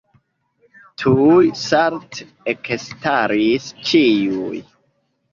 Tuj 1.01 1.49
salte 1.63 2.25
ekstaris 2.53 3.67
ĉiuj. 3.91 4.63